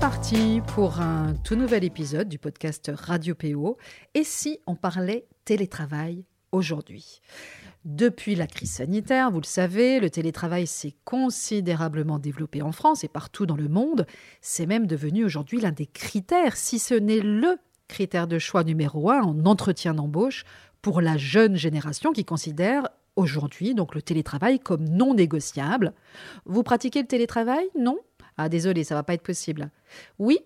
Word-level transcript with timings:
revoici 0.00 0.62
pour 0.74 1.00
un 1.00 1.34
tout 1.44 1.56
nouvel 1.56 1.84
épisode 1.84 2.28
du 2.28 2.38
podcast 2.38 2.90
Radio 2.94 3.34
PO. 3.34 3.76
Et 4.14 4.24
si 4.24 4.58
on 4.66 4.74
parlait 4.74 5.26
télétravail 5.44 6.24
aujourd'hui? 6.52 7.20
Depuis 7.84 8.34
la 8.34 8.46
crise 8.46 8.72
sanitaire, 8.72 9.30
vous 9.30 9.40
le 9.40 9.46
savez, 9.46 10.00
le 10.00 10.08
télétravail 10.08 10.66
s'est 10.66 10.94
considérablement 11.04 12.18
développé 12.18 12.62
en 12.62 12.72
France 12.72 13.04
et 13.04 13.08
partout 13.08 13.44
dans 13.44 13.56
le 13.56 13.68
monde. 13.68 14.06
C'est 14.40 14.66
même 14.66 14.86
devenu 14.86 15.24
aujourd'hui 15.24 15.60
l'un 15.60 15.72
des 15.72 15.86
critères, 15.86 16.56
si 16.56 16.78
ce 16.78 16.94
n'est 16.94 17.20
le 17.20 17.58
critère 17.86 18.26
de 18.26 18.38
choix 18.38 18.64
numéro 18.64 19.10
un 19.10 19.20
en 19.20 19.44
entretien 19.44 19.92
d'embauche 19.92 20.44
pour 20.80 21.02
la 21.02 21.18
jeune 21.18 21.56
génération 21.56 22.12
qui 22.12 22.24
considère 22.24 22.88
aujourd'hui 23.16 23.74
donc 23.74 23.94
le 23.94 24.00
télétravail 24.00 24.60
comme 24.60 24.88
non 24.88 25.12
négociable. 25.12 25.92
Vous 26.46 26.62
pratiquez 26.62 27.02
le 27.02 27.08
télétravail? 27.08 27.66
Non? 27.78 27.98
Ah 28.36 28.48
désolé, 28.48 28.84
ça 28.84 28.94
va 28.94 29.02
pas 29.02 29.14
être 29.14 29.22
possible. 29.22 29.70
Oui 30.18 30.40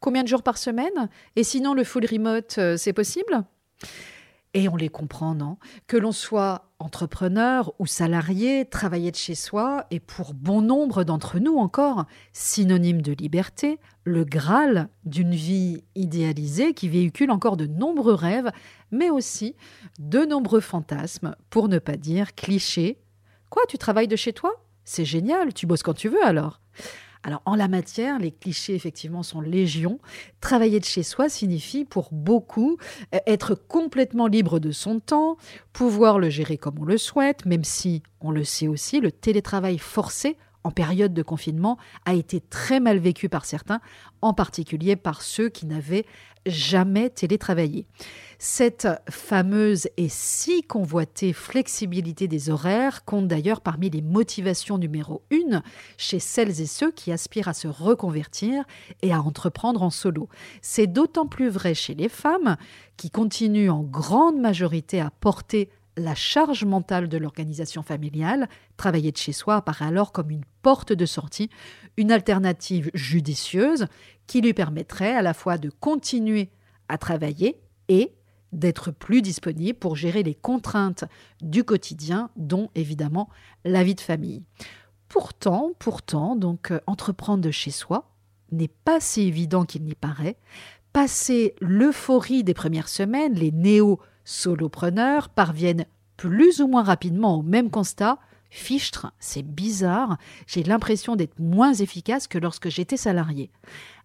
Combien 0.00 0.22
de 0.22 0.28
jours 0.28 0.44
par 0.44 0.58
semaine? 0.58 1.08
Et 1.34 1.42
sinon 1.42 1.74
le 1.74 1.82
full 1.82 2.06
remote, 2.06 2.56
euh, 2.58 2.76
c'est 2.76 2.92
possible? 2.92 3.44
Et 4.54 4.68
on 4.68 4.76
les 4.76 4.88
comprend, 4.88 5.34
non? 5.34 5.58
Que 5.86 5.96
l'on 5.96 6.12
soit 6.12 6.70
entrepreneur 6.78 7.72
ou 7.78 7.86
salarié, 7.86 8.64
travailler 8.64 9.10
de 9.10 9.16
chez 9.16 9.34
soi 9.34 9.86
est 9.90 10.00
pour 10.00 10.32
bon 10.32 10.62
nombre 10.62 11.04
d'entre 11.04 11.38
nous 11.38 11.56
encore 11.58 12.06
synonyme 12.32 13.02
de 13.02 13.12
liberté, 13.12 13.78
le 14.04 14.24
Graal 14.24 14.88
d'une 15.04 15.34
vie 15.34 15.84
idéalisée 15.96 16.72
qui 16.72 16.88
véhicule 16.88 17.30
encore 17.30 17.56
de 17.56 17.66
nombreux 17.66 18.14
rêves, 18.14 18.50
mais 18.90 19.10
aussi 19.10 19.54
de 19.98 20.24
nombreux 20.24 20.60
fantasmes, 20.60 21.34
pour 21.50 21.68
ne 21.68 21.78
pas 21.78 21.96
dire 21.96 22.34
clichés. 22.34 22.98
Quoi, 23.50 23.62
tu 23.68 23.76
travailles 23.76 24.08
de 24.08 24.16
chez 24.16 24.32
toi? 24.32 24.52
C'est 24.84 25.04
génial, 25.04 25.52
tu 25.52 25.66
bosses 25.66 25.82
quand 25.82 25.94
tu 25.94 26.08
veux 26.08 26.24
alors 26.24 26.60
alors 27.22 27.42
en 27.46 27.54
la 27.54 27.68
matière, 27.68 28.18
les 28.18 28.30
clichés 28.30 28.74
effectivement 28.74 29.22
sont 29.22 29.40
légion. 29.40 29.98
Travailler 30.40 30.80
de 30.80 30.84
chez 30.84 31.02
soi 31.02 31.28
signifie 31.28 31.84
pour 31.84 32.08
beaucoup 32.12 32.78
euh, 33.14 33.18
être 33.26 33.54
complètement 33.54 34.26
libre 34.26 34.58
de 34.60 34.70
son 34.70 35.00
temps, 35.00 35.36
pouvoir 35.72 36.18
le 36.18 36.30
gérer 36.30 36.56
comme 36.56 36.78
on 36.80 36.84
le 36.84 36.98
souhaite, 36.98 37.44
même 37.46 37.64
si, 37.64 38.02
on 38.20 38.30
le 38.30 38.44
sait 38.44 38.68
aussi, 38.68 39.00
le 39.00 39.12
télétravail 39.12 39.78
forcé 39.78 40.36
en 40.64 40.70
période 40.70 41.14
de 41.14 41.22
confinement 41.22 41.78
a 42.04 42.14
été 42.14 42.40
très 42.40 42.80
mal 42.80 42.98
vécu 42.98 43.28
par 43.28 43.44
certains, 43.44 43.80
en 44.22 44.34
particulier 44.34 44.96
par 44.96 45.22
ceux 45.22 45.48
qui 45.48 45.66
n'avaient 45.66 46.04
jamais 46.46 47.10
télétravaillé. 47.10 47.86
Cette 48.38 48.88
fameuse 49.10 49.88
et 49.96 50.08
si 50.08 50.62
convoitée 50.62 51.32
flexibilité 51.32 52.28
des 52.28 52.50
horaires 52.50 53.04
compte 53.04 53.26
d'ailleurs 53.26 53.60
parmi 53.60 53.90
les 53.90 54.02
motivations 54.02 54.78
numéro 54.78 55.22
une 55.30 55.62
chez 55.96 56.20
celles 56.20 56.60
et 56.60 56.66
ceux 56.66 56.92
qui 56.92 57.10
aspirent 57.10 57.48
à 57.48 57.54
se 57.54 57.68
reconvertir 57.68 58.64
et 59.02 59.12
à 59.12 59.20
entreprendre 59.20 59.82
en 59.82 59.90
solo. 59.90 60.28
C'est 60.62 60.86
d'autant 60.86 61.26
plus 61.26 61.48
vrai 61.48 61.74
chez 61.74 61.94
les 61.94 62.08
femmes 62.08 62.56
qui 62.96 63.10
continuent 63.10 63.70
en 63.70 63.82
grande 63.82 64.38
majorité 64.38 65.00
à 65.00 65.10
porter 65.10 65.68
la 65.98 66.14
charge 66.14 66.64
mentale 66.64 67.08
de 67.08 67.18
l'organisation 67.18 67.82
familiale, 67.82 68.48
travailler 68.76 69.12
de 69.12 69.16
chez 69.16 69.32
soi 69.32 69.56
apparaît 69.56 69.86
alors 69.86 70.12
comme 70.12 70.30
une 70.30 70.44
porte 70.62 70.92
de 70.92 71.06
sortie, 71.06 71.50
une 71.96 72.12
alternative 72.12 72.90
judicieuse 72.94 73.86
qui 74.26 74.40
lui 74.40 74.54
permettrait 74.54 75.14
à 75.14 75.22
la 75.22 75.34
fois 75.34 75.58
de 75.58 75.70
continuer 75.70 76.50
à 76.88 76.98
travailler 76.98 77.60
et 77.88 78.12
d'être 78.52 78.90
plus 78.90 79.22
disponible 79.22 79.78
pour 79.78 79.96
gérer 79.96 80.22
les 80.22 80.34
contraintes 80.34 81.04
du 81.42 81.64
quotidien, 81.64 82.30
dont 82.36 82.70
évidemment 82.74 83.28
la 83.64 83.84
vie 83.84 83.94
de 83.94 84.00
famille. 84.00 84.42
Pourtant, 85.08 85.72
pourtant, 85.78 86.36
donc 86.36 86.70
euh, 86.70 86.80
entreprendre 86.86 87.42
de 87.42 87.50
chez 87.50 87.70
soi 87.70 88.10
n'est 88.52 88.68
pas 88.68 89.00
si 89.00 89.22
évident 89.22 89.64
qu'il 89.64 89.84
n'y 89.84 89.94
paraît. 89.94 90.36
Passer 90.92 91.54
l'euphorie 91.60 92.44
des 92.44 92.54
premières 92.54 92.88
semaines, 92.88 93.34
les 93.34 93.52
néo-solopreneurs 94.28 95.28
parviennent 95.30 95.86
plus 96.16 96.60
ou 96.60 96.68
moins 96.68 96.82
rapidement 96.82 97.38
au 97.38 97.42
même 97.42 97.70
constat. 97.70 98.18
Fichtre, 98.50 99.12
c'est 99.18 99.42
bizarre, 99.42 100.18
j'ai 100.46 100.62
l'impression 100.62 101.16
d'être 101.16 101.38
moins 101.38 101.74
efficace 101.74 102.26
que 102.26 102.38
lorsque 102.38 102.68
j'étais 102.68 102.96
salarié. 102.96 103.50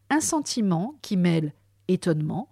Un 0.09 0.19
sentiment 0.19 0.95
qui 1.01 1.15
mêle 1.15 1.53
étonnement, 1.87 2.49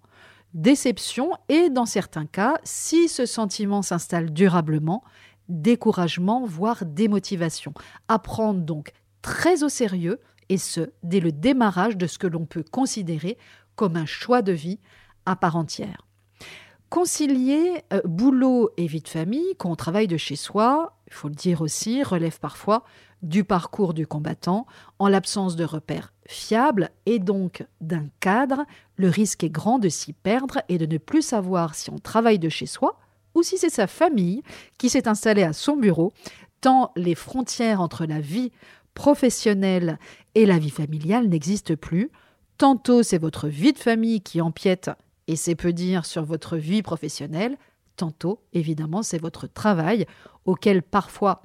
déception 0.54 1.32
et, 1.48 1.68
dans 1.68 1.86
certains 1.86 2.26
cas, 2.26 2.58
si 2.64 3.08
ce 3.08 3.26
sentiment 3.26 3.82
s'installe 3.82 4.32
durablement, 4.32 5.02
découragement, 5.48 6.46
voire 6.46 6.84
démotivation. 6.86 7.74
Apprendre 8.08 8.60
donc 8.60 8.92
très 9.20 9.62
au 9.62 9.68
sérieux, 9.68 10.18
et 10.48 10.58
ce, 10.58 10.92
dès 11.02 11.20
le 11.20 11.32
démarrage 11.32 11.96
de 11.96 12.06
ce 12.06 12.18
que 12.18 12.26
l'on 12.26 12.46
peut 12.46 12.64
considérer 12.70 13.38
comme 13.76 13.96
un 13.96 14.06
choix 14.06 14.42
de 14.42 14.52
vie 14.52 14.80
à 15.24 15.36
part 15.36 15.56
entière. 15.56 16.06
Concilier 16.92 17.84
euh, 17.94 18.02
boulot 18.04 18.68
et 18.76 18.86
vie 18.86 19.00
de 19.00 19.08
famille, 19.08 19.54
quand 19.56 19.70
on 19.70 19.76
travaille 19.76 20.08
de 20.08 20.18
chez 20.18 20.36
soi, 20.36 20.94
il 21.06 21.14
faut 21.14 21.28
le 21.28 21.34
dire 21.34 21.62
aussi, 21.62 22.02
relève 22.02 22.38
parfois 22.38 22.84
du 23.22 23.44
parcours 23.44 23.94
du 23.94 24.06
combattant. 24.06 24.66
En 24.98 25.08
l'absence 25.08 25.56
de 25.56 25.64
repères 25.64 26.12
fiables 26.26 26.90
et 27.06 27.18
donc 27.18 27.64
d'un 27.80 28.04
cadre, 28.20 28.66
le 28.96 29.08
risque 29.08 29.42
est 29.42 29.48
grand 29.48 29.78
de 29.78 29.88
s'y 29.88 30.12
perdre 30.12 30.60
et 30.68 30.76
de 30.76 30.84
ne 30.84 30.98
plus 30.98 31.22
savoir 31.22 31.74
si 31.74 31.88
on 31.88 31.98
travaille 31.98 32.38
de 32.38 32.50
chez 32.50 32.66
soi 32.66 33.00
ou 33.34 33.42
si 33.42 33.56
c'est 33.56 33.70
sa 33.70 33.86
famille 33.86 34.42
qui 34.76 34.90
s'est 34.90 35.08
installée 35.08 35.44
à 35.44 35.54
son 35.54 35.78
bureau, 35.78 36.12
tant 36.60 36.92
les 36.94 37.14
frontières 37.14 37.80
entre 37.80 38.04
la 38.04 38.20
vie 38.20 38.52
professionnelle 38.92 39.98
et 40.34 40.44
la 40.44 40.58
vie 40.58 40.68
familiale 40.68 41.26
n'existent 41.26 41.74
plus. 41.74 42.10
Tantôt 42.58 43.02
c'est 43.02 43.16
votre 43.16 43.48
vie 43.48 43.72
de 43.72 43.78
famille 43.78 44.20
qui 44.20 44.42
empiète, 44.42 44.90
et 45.28 45.36
c'est 45.36 45.54
peu 45.54 45.72
dire, 45.72 46.04
sur 46.04 46.24
votre 46.24 46.56
vie 46.56 46.82
professionnelle, 46.82 47.56
tantôt 47.96 48.40
évidemment 48.52 49.02
c'est 49.02 49.20
votre 49.20 49.46
travail, 49.46 50.06
auquel 50.44 50.82
parfois 50.82 51.42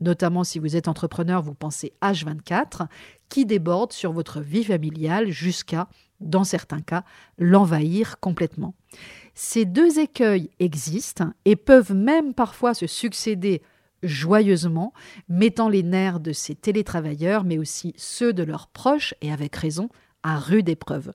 notamment 0.00 0.44
si 0.44 0.58
vous 0.58 0.76
êtes 0.76 0.88
entrepreneur, 0.88 1.42
vous 1.42 1.54
pensez 1.54 1.92
H24, 2.02 2.86
qui 3.28 3.46
déborde 3.46 3.92
sur 3.92 4.12
votre 4.12 4.40
vie 4.40 4.64
familiale 4.64 5.30
jusqu'à, 5.30 5.88
dans 6.20 6.44
certains 6.44 6.80
cas, 6.80 7.04
l'envahir 7.38 8.18
complètement. 8.20 8.74
Ces 9.34 9.64
deux 9.64 9.98
écueils 9.98 10.50
existent 10.58 11.32
et 11.44 11.56
peuvent 11.56 11.94
même 11.94 12.34
parfois 12.34 12.74
se 12.74 12.86
succéder 12.86 13.62
joyeusement, 14.02 14.94
mettant 15.28 15.68
les 15.68 15.82
nerfs 15.82 16.20
de 16.20 16.32
ces 16.32 16.54
télétravailleurs, 16.54 17.44
mais 17.44 17.58
aussi 17.58 17.92
ceux 17.96 18.32
de 18.32 18.42
leurs 18.42 18.68
proches, 18.68 19.14
et 19.20 19.30
avec 19.30 19.54
raison, 19.54 19.90
à 20.22 20.38
rude 20.38 20.70
épreuve. 20.70 21.12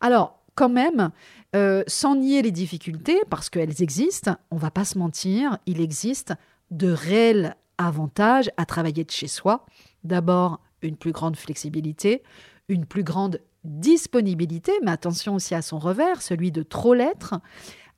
Alors, 0.00 0.38
quand 0.54 0.68
même, 0.68 1.10
euh, 1.54 1.82
sans 1.86 2.16
nier 2.16 2.42
les 2.42 2.50
difficultés, 2.50 3.20
parce 3.28 3.50
qu'elles 3.50 3.82
existent, 3.82 4.36
on 4.50 4.56
va 4.56 4.70
pas 4.70 4.84
se 4.84 4.98
mentir, 4.98 5.58
il 5.66 5.80
existe 5.80 6.34
de 6.70 6.90
réels 6.90 7.56
avantage 7.78 8.50
à 8.56 8.64
travailler 8.64 9.04
de 9.04 9.10
chez 9.10 9.28
soi. 9.28 9.66
D'abord, 10.04 10.60
une 10.82 10.96
plus 10.96 11.12
grande 11.12 11.36
flexibilité, 11.36 12.22
une 12.68 12.86
plus 12.86 13.04
grande 13.04 13.40
disponibilité, 13.64 14.72
mais 14.82 14.90
attention 14.90 15.34
aussi 15.34 15.54
à 15.54 15.62
son 15.62 15.78
revers, 15.78 16.22
celui 16.22 16.50
de 16.50 16.62
trop 16.62 16.94
l'être, 16.94 17.34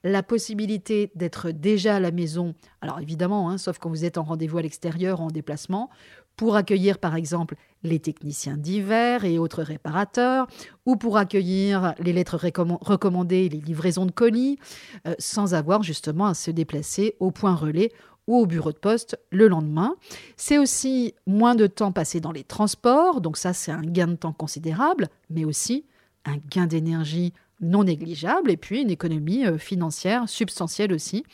la 0.02 0.22
possibilité 0.22 1.10
d'être 1.14 1.50
déjà 1.50 1.96
à 1.96 2.00
la 2.00 2.10
maison, 2.10 2.54
alors 2.82 3.00
évidemment, 3.00 3.48
hein, 3.48 3.56
sauf 3.56 3.78
quand 3.78 3.88
vous 3.88 4.04
êtes 4.04 4.18
en 4.18 4.22
rendez-vous 4.22 4.58
à 4.58 4.62
l'extérieur 4.62 5.20
ou 5.20 5.24
en 5.24 5.30
déplacement, 5.30 5.88
pour 6.36 6.56
accueillir 6.56 6.98
par 6.98 7.14
exemple 7.16 7.56
les 7.82 8.00
techniciens 8.00 8.56
d'hiver 8.56 9.24
et 9.24 9.38
autres 9.38 9.62
réparateurs, 9.62 10.46
ou 10.86 10.96
pour 10.96 11.18
accueillir 11.18 11.94
les 11.98 12.12
lettres 12.12 12.38
recommandées 12.38 13.44
et 13.44 13.48
les 13.48 13.60
livraisons 13.60 14.06
de 14.06 14.10
colis, 14.10 14.58
euh, 15.06 15.14
sans 15.18 15.54
avoir 15.54 15.82
justement 15.82 16.26
à 16.26 16.34
se 16.34 16.50
déplacer 16.50 17.16
au 17.20 17.30
point 17.30 17.54
relais 17.54 17.92
ou 18.26 18.38
au 18.38 18.46
bureau 18.46 18.72
de 18.72 18.78
poste 18.78 19.18
le 19.30 19.48
lendemain. 19.48 19.96
C'est 20.36 20.58
aussi 20.58 21.14
moins 21.26 21.54
de 21.54 21.66
temps 21.66 21.92
passé 21.92 22.20
dans 22.20 22.32
les 22.32 22.44
transports, 22.44 23.20
donc 23.20 23.36
ça 23.36 23.52
c'est 23.52 23.72
un 23.72 23.82
gain 23.82 24.08
de 24.08 24.16
temps 24.16 24.32
considérable, 24.32 25.08
mais 25.28 25.44
aussi 25.44 25.84
un 26.24 26.38
gain 26.50 26.66
d'énergie 26.66 27.34
non 27.60 27.84
négligeable 27.84 28.50
et 28.50 28.56
puis 28.56 28.82
une 28.82 28.90
économie 28.90 29.46
euh, 29.46 29.58
financière 29.58 30.28
substantielle 30.28 30.92
aussi. 30.92 31.24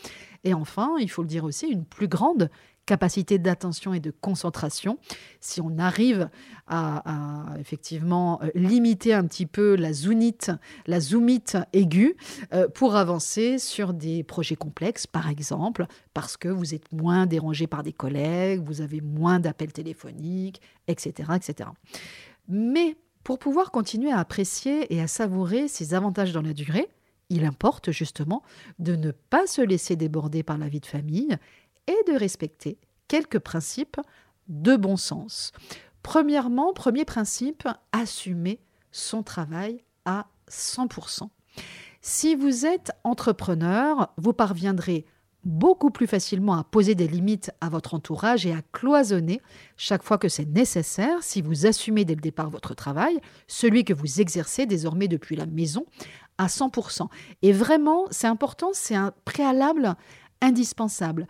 Et 0.45 0.55
enfin, 0.55 0.95
il 0.99 1.11
faut 1.11 1.23
le 1.23 1.29
dire 1.29 1.45
aussi, 1.45 1.67
une 1.67 1.85
plus 1.85 2.09
grande 2.09 2.51
capacité 2.91 3.39
d'attention 3.39 3.95
et 3.95 4.01
de 4.01 4.11
concentration, 4.11 4.99
si 5.41 5.61
on 5.61 5.79
arrive 5.79 6.29
à, 6.67 7.55
effectivement 7.61 8.41
euh, 8.43 8.51
limiter 8.57 9.15
un 9.15 9.25
petit 9.27 9.47
peu 9.47 9.77
la 9.77 9.93
zoonite, 9.93 10.51
la 10.89 10.99
zoomite 10.99 11.57
aiguë 11.73 12.17
euh, 12.53 12.67
pour 12.67 12.97
avancer 12.97 13.61
sur 13.61 13.95
des 13.95 14.25
projets 14.25 14.57
complexes, 14.57 15.07
par 15.07 15.29
exemple, 15.29 15.87
parce 16.15 16.37
que 16.37 16.49
vous 16.49 16.75
êtes 16.75 16.91
moins 16.91 17.27
dérangé 17.27 17.69
par 17.69 17.85
des 17.85 17.93
collègues, 17.93 18.61
vous 18.65 18.81
avez 18.81 19.01
moins 19.01 19.39
d'appels 19.39 19.73
téléphoniques, 19.73 20.61
etc., 20.89 21.31
etc. 21.37 21.71
Mais 22.49 22.97
pour 23.23 23.39
pouvoir 23.39 23.71
continuer 23.71 24.11
à 24.11 24.19
apprécier 24.19 24.93
et 24.93 25.01
à 25.01 25.07
savourer 25.07 25.69
ces 25.69 25.95
avantages 25.95 26.33
dans 26.33 26.43
la 26.43 26.55
durée, 26.55 26.89
il 27.29 27.45
importe 27.45 27.93
justement 27.93 28.43
de 28.81 28.97
ne 28.97 29.13
pas 29.13 29.47
se 29.47 29.63
laisser 29.63 29.95
déborder 29.95 30.43
par 30.43 30.59
la 30.59 30.69
vie 30.69 30.81
de 30.81 30.87
famille 30.87 31.39
et 31.87 32.13
de 32.13 32.17
respecter 32.17 32.79
quelques 33.09 33.39
principes 33.39 34.01
de 34.49 34.77
bon 34.77 34.97
sens. 34.97 35.53
Premièrement, 36.03 36.73
premier 36.73 37.05
principe, 37.05 37.69
assumer 37.93 38.61
son 38.91 39.23
travail 39.23 39.85
à 40.05 40.27
100%. 40.51 41.29
Si 42.01 42.35
vous 42.35 42.67
êtes 42.67 42.93
entrepreneur, 43.05 44.13
vous 44.17 44.33
parviendrez 44.33 45.05
beaucoup 45.45 45.91
plus 45.91 46.07
facilement 46.07 46.55
à 46.55 46.65
poser 46.65 46.95
des 46.95 47.09
limites 47.09 47.51
à 47.61 47.69
votre 47.69 47.95
entourage 47.95 48.47
et 48.47 48.53
à 48.53 48.63
cloisonner 48.73 49.41
chaque 49.77 50.03
fois 50.03 50.19
que 50.19 50.29
c'est 50.29 50.49
nécessaire 50.49 51.23
si 51.23 51.41
vous 51.41 51.67
assumez 51.67 52.05
dès 52.05 52.15
le 52.15 52.21
départ 52.21 52.51
votre 52.51 52.75
travail, 52.75 53.19
celui 53.47 53.85
que 53.85 53.95
vous 53.95 54.21
exercez 54.21 54.67
désormais 54.67 55.09
depuis 55.09 55.37
la 55.37 55.47
maison, 55.47 55.87
à 56.39 56.47
100%. 56.47 57.09
Et 57.43 57.53
vraiment, 57.53 58.07
c'est 58.11 58.27
important, 58.27 58.71
c'est 58.73 58.95
un 58.95 59.13
préalable 59.25 59.95
indispensable. 60.43 61.27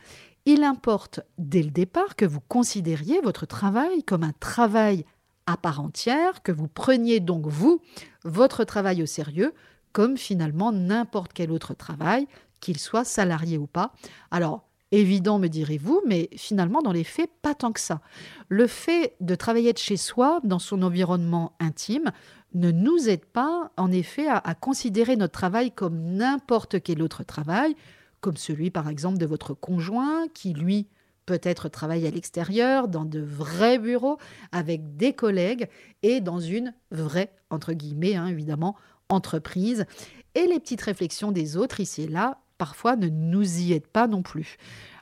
Il 0.47 0.65
importe 0.65 1.21
dès 1.39 1.63
le 1.63 1.71
départ 1.71 2.17
que 2.17 2.25
vous 2.25 2.41
considériez 2.41 3.21
votre 3.21 3.47
travail 3.47 4.03
comme 4.05 4.25
un 4.25 4.33
travail 4.41 5.05
à 5.47 5.57
part 5.57 5.81
entière, 5.81 6.43
que 6.43 6.53
vous 6.53 6.69
preniez 6.69 7.21
donc 7.21 7.47
vous, 7.47 7.81
votre 8.25 8.65
travail 8.65 9.03
au 9.03 9.07
sérieux, 9.07 9.53
comme 9.93 10.17
finalement 10.17 10.73
n'importe 10.73 11.33
quel 11.33 11.51
autre 11.51 11.75
travail, 11.75 12.27
qu'il 12.61 12.79
soit 12.79 13.05
salarié 13.05 13.59
ou 13.59 13.67
pas. 13.67 13.93
Alors, 14.31 14.65
évident, 14.93 15.39
me 15.39 15.49
direz-vous, 15.49 16.03
mais 16.07 16.29
finalement, 16.37 16.83
dans 16.83 16.93
les 16.93 17.05
faits, 17.05 17.31
pas 17.43 17.55
tant 17.55 17.73
que 17.73 17.81
ça. 17.81 18.01
Le 18.49 18.67
fait 18.67 19.17
de 19.21 19.35
travailler 19.35 19.73
de 19.73 19.79
chez 19.79 19.97
soi, 19.97 20.41
dans 20.45 20.59
son 20.59 20.83
environnement 20.83 21.53
intime, 21.59 22.13
ne 22.55 22.71
nous 22.71 23.09
aide 23.09 23.25
pas, 23.25 23.71
en 23.77 23.93
effet, 23.93 24.27
à, 24.29 24.55
considérer 24.55 25.17
notre 25.17 25.33
travail 25.33 25.71
comme 25.71 26.01
n'importe 26.01 26.83
quel 26.83 27.03
autre 27.03 27.23
travail, 27.23 27.77
comme 28.21 28.37
celui, 28.37 28.71
par 28.71 28.89
exemple, 28.89 29.19
de 29.19 29.27
votre 29.27 29.55
conjoint, 29.55 30.29
qui, 30.35 30.53
lui, 30.53 30.89
peut-être 31.27 31.69
travaille 31.69 32.07
à 32.07 32.11
l'extérieur, 32.11 32.89
dans 32.89 33.05
de 33.05 33.21
vrais 33.21 33.79
bureaux, 33.79 34.19
avec 34.53 34.97
des 34.97 35.13
collègues, 35.13 35.69
et 36.03 36.21
dans 36.21 36.41
une 36.41 36.75
vraie, 36.91 37.33
entre 37.51 37.73
guillemets, 37.73 38.17
hein, 38.17 38.27
évidemment, 38.27 38.77
entreprise. 39.09 39.87
Et 40.35 40.47
les 40.47 40.61
petites 40.61 40.83
réflexions 40.83 41.33
des 41.33 41.57
autres, 41.57 41.81
ici 41.81 42.03
et 42.03 42.09
là, 42.09 42.41
parfois 42.59 42.97
ne 42.97 43.09
nous 43.09 43.61
y 43.61 43.73
aide 43.73 43.87
pas 43.87 44.07
non 44.07 44.23
plus. 44.23 44.57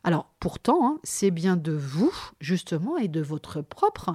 Alors 0.05 0.31
pourtant, 0.39 0.87
hein, 0.87 0.99
c'est 1.03 1.31
bien 1.31 1.57
de 1.57 1.73
vous, 1.73 2.13
justement, 2.41 2.99
et 2.99 3.09
de 3.09 3.21
votre 3.21 3.63
propre 3.63 4.13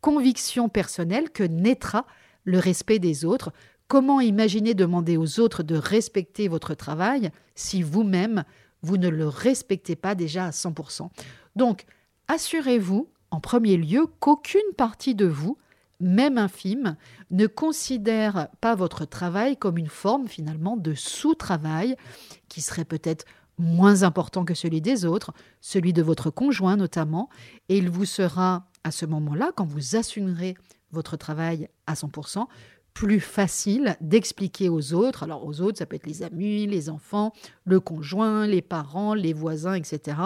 conviction 0.00 0.68
personnelle 0.68 1.30
que 1.30 1.42
naîtra 1.42 2.06
le 2.44 2.58
respect 2.58 2.98
des 2.98 3.24
autres. 3.24 3.52
Comment 3.88 4.20
imaginer 4.20 4.74
demander 4.74 5.16
aux 5.16 5.38
autres 5.38 5.62
de 5.62 5.76
respecter 5.76 6.48
votre 6.48 6.74
travail 6.74 7.30
si 7.54 7.82
vous-même, 7.82 8.44
vous 8.82 8.96
ne 8.96 9.08
le 9.08 9.28
respectez 9.28 9.96
pas 9.96 10.14
déjà 10.14 10.46
à 10.46 10.50
100% 10.50 11.08
Donc, 11.54 11.84
assurez-vous, 12.28 13.08
en 13.30 13.40
premier 13.40 13.76
lieu, 13.76 14.06
qu'aucune 14.20 14.60
partie 14.76 15.14
de 15.14 15.26
vous 15.26 15.56
même 16.00 16.36
infime, 16.36 16.96
ne 17.30 17.46
considère 17.46 18.48
pas 18.60 18.74
votre 18.74 19.04
travail 19.04 19.56
comme 19.56 19.78
une 19.78 19.88
forme 19.88 20.28
finalement 20.28 20.76
de 20.76 20.94
sous-travail 20.94 21.96
qui 22.48 22.60
serait 22.60 22.84
peut-être 22.84 23.24
moins 23.58 24.02
important 24.02 24.44
que 24.44 24.54
celui 24.54 24.80
des 24.82 25.06
autres, 25.06 25.32
celui 25.60 25.92
de 25.92 26.02
votre 26.02 26.30
conjoint 26.30 26.76
notamment, 26.76 27.30
et 27.68 27.78
il 27.78 27.88
vous 27.88 28.04
sera 28.04 28.66
à 28.84 28.90
ce 28.90 29.06
moment-là, 29.06 29.52
quand 29.56 29.64
vous 29.64 29.96
assumerez 29.96 30.56
votre 30.92 31.16
travail 31.16 31.68
à 31.86 31.94
100%, 31.94 32.46
plus 32.96 33.20
facile 33.20 33.94
d'expliquer 34.00 34.70
aux 34.70 34.94
autres, 34.94 35.22
alors 35.22 35.46
aux 35.46 35.60
autres, 35.60 35.76
ça 35.76 35.84
peut 35.84 35.96
être 35.96 36.06
les 36.06 36.22
amis, 36.22 36.66
les 36.66 36.88
enfants, 36.88 37.34
le 37.66 37.78
conjoint, 37.78 38.46
les 38.46 38.62
parents, 38.62 39.12
les 39.12 39.34
voisins, 39.34 39.74
etc., 39.74 40.16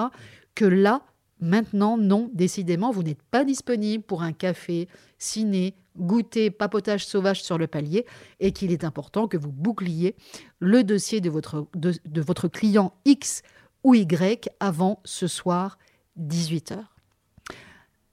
que 0.55 0.65
là, 0.65 1.03
Maintenant, 1.43 1.97
non, 1.97 2.31
décidément, 2.35 2.91
vous 2.91 3.03
n'êtes 3.03 3.23
pas 3.23 3.45
disponible 3.45 4.05
pour 4.05 4.23
un 4.23 4.33
café, 4.33 4.89
ciné, 5.17 5.75
goûter, 5.97 6.51
papotage 6.51 7.07
sauvage 7.07 7.43
sur 7.43 7.57
le 7.57 7.67
palier 7.67 8.05
et 8.41 8.53
qu'il 8.53 8.73
est 8.73 8.85
important 8.85 9.27
que 9.27 9.39
vous 9.39 9.51
boucliez 9.51 10.17
le 10.59 10.85
dossier 10.85 11.23
de 11.23 11.31
votre, 11.31 11.67
de, 11.75 12.21
votre 12.21 12.47
client 12.47 12.93
X 13.07 13.43
ou 13.85 13.95
Y 13.95 14.51
avant 14.61 15.01
ce 15.05 15.27
soir 15.27 15.79
18h. 16.21 16.79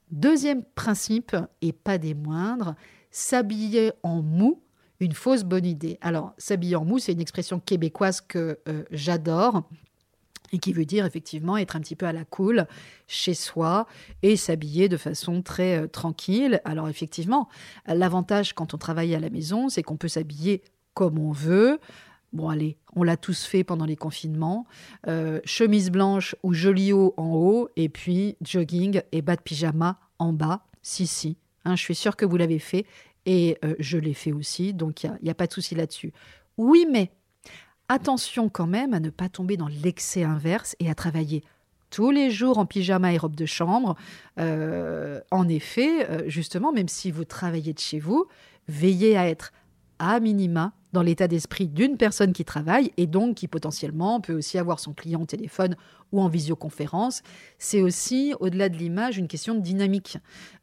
Deuxième 0.10 0.64
principe, 0.64 1.36
et 1.62 1.74
pas 1.74 1.98
des 1.98 2.14
moindres, 2.14 2.76
s'habiller 3.12 3.92
en 4.04 4.22
mou, 4.22 4.62
une 5.00 5.14
fausse 5.14 5.44
bonne 5.44 5.66
idée. 5.66 5.98
Alors, 6.02 6.34
s'habiller 6.38 6.76
en 6.76 6.86
mou, 6.86 7.00
c'est 7.00 7.12
une 7.12 7.22
expression 7.22 7.60
québécoise 7.60 8.22
que 8.22 8.60
euh, 8.68 8.84
j'adore 8.92 9.64
et 10.52 10.60
qui 10.60 10.74
veut 10.74 10.86
dire 10.86 11.06
effectivement 11.06 11.58
être 11.58 11.76
un 11.76 11.82
petit 11.82 11.96
peu 11.96 12.06
à 12.06 12.14
la 12.14 12.26
cool 12.26 12.68
chez 13.08 13.34
soi 13.34 13.88
et 14.24 14.38
s'habiller 14.38 14.90
de 14.90 14.98
façon 14.98 15.42
très 15.42 15.78
euh, 15.78 15.88
tranquille. 15.88 16.62
Alors 16.66 16.90
effectivement, 16.90 17.50
l'avantage 17.86 18.54
quand 18.54 18.74
on 18.74 18.78
travaille 18.78 19.14
à 19.16 19.20
la 19.20 19.30
maison, 19.30 19.70
c'est 19.70 19.84
qu'on 19.84 19.98
peut 19.98 20.08
s'habiller 20.08 20.64
comme 20.94 21.20
on 21.20 21.32
veut. 21.32 21.80
Bon 22.34 22.50
allez, 22.50 22.78
on 22.96 23.04
l'a 23.04 23.18
tous 23.18 23.46
fait 23.46 23.64
pendant 23.64 23.86
les 23.86 23.96
confinements. 23.96 24.66
Euh, 25.08 25.40
chemise 25.46 25.92
blanche 25.92 26.36
ou 26.44 26.54
joli 26.54 26.92
haut 26.94 27.14
en 27.18 27.34
haut 27.34 27.70
et 27.76 27.90
puis 27.90 28.36
jogging 28.42 29.02
et 29.12 29.22
bas 29.22 29.36
de 29.36 29.42
pyjama 29.42 30.00
en 30.20 30.34
bas. 30.34 30.64
Si, 30.82 31.08
si, 31.08 31.38
hein, 31.68 31.76
je 31.76 31.84
suis 31.84 31.96
sûre 31.96 32.16
que 32.16 32.26
vous 32.26 32.38
l'avez 32.38 32.60
fait 32.60 32.86
et 33.26 33.58
euh, 33.64 33.76
je 33.80 33.98
l'ai 33.98 34.14
fait 34.14 34.32
aussi, 34.32 34.74
donc 34.74 35.04
il 35.04 35.12
n'y 35.22 35.30
a, 35.30 35.36
pas 35.36 35.48
de 35.48 35.54
souci 35.54 35.76
là-dessus. 35.76 36.14
Oui, 36.58 36.88
mais 36.92 37.12
Attention 37.90 38.50
quand 38.50 38.68
même 38.68 38.94
à 38.94 39.00
ne 39.00 39.10
pas 39.10 39.30
tomber 39.30 39.56
dans 39.56 39.70
l'excès 39.70 40.24
inverse 40.24 40.76
et 40.80 40.90
à 40.90 40.96
travailler 40.96 41.42
tous 41.90 42.12
les 42.12 42.32
jours 42.32 42.58
en 42.58 42.66
pyjama 42.66 43.14
et 43.14 43.18
robe 43.18 43.36
de 43.36 43.46
chambre. 43.46 43.96
Euh, 44.40 45.22
en 45.32 45.48
effet, 45.48 46.10
euh, 46.10 46.24
justement, 46.28 46.74
même 46.74 46.90
si 46.90 47.12
vous 47.12 47.24
travaillez 47.24 47.72
de 47.72 47.80
chez 47.80 48.00
vous, 48.00 48.26
veillez 48.68 49.18
à 49.18 49.30
être 49.30 49.54
à 50.00 50.20
minima 50.20 50.74
dans 50.98 51.04
l'état 51.04 51.28
d'esprit 51.28 51.68
d'une 51.68 51.96
personne 51.96 52.34
qui 52.34 52.44
travaille 52.44 52.92
et 52.98 53.06
donc 53.06 53.36
qui 53.36 53.48
potentiellement 53.48 54.20
peut 54.20 54.34
aussi 54.34 54.58
avoir 54.58 54.80
son 54.80 54.94
client 54.94 55.22
au 55.22 55.28
téléphone 55.28 55.76
ou 56.12 56.20
en 56.20 56.28
visioconférence. 56.28 57.22
C'est 57.60 57.84
aussi, 57.84 58.34
au-delà 58.40 58.68
de 58.68 58.78
l'image, 58.78 59.20
une 59.20 59.28
question 59.28 59.54
de 59.54 59.60
dynamique. 59.60 60.18